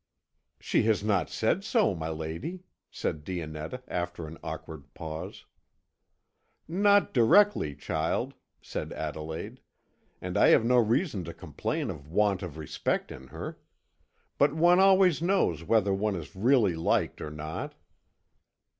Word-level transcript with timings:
"She 0.59 0.81
has 0.89 1.03
not 1.03 1.29
said 1.29 1.63
so, 1.63 1.93
my 1.93 2.09
lady," 2.09 2.63
said 2.89 3.23
Dionetta 3.23 3.83
after 3.87 4.25
an 4.25 4.39
awkward 4.43 4.95
pause. 4.95 5.45
"Not 6.67 7.13
directly, 7.13 7.75
child," 7.75 8.33
said 8.63 8.93
Adelaide, 8.93 9.59
"and 10.19 10.37
I 10.37 10.47
have 10.47 10.65
no 10.65 10.77
reason 10.79 11.23
to 11.25 11.35
complain 11.35 11.91
of 11.91 12.07
want 12.07 12.41
of 12.41 12.57
respect 12.57 13.11
in 13.11 13.27
her. 13.27 13.59
But 14.39 14.55
one 14.55 14.79
always 14.79 15.21
knows 15.21 15.63
whether 15.63 15.93
one 15.93 16.15
is 16.15 16.35
really 16.35 16.73
liked 16.75 17.21
or 17.21 17.29
not." 17.29 17.75